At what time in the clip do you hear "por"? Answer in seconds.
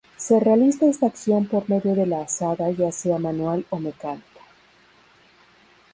1.45-1.69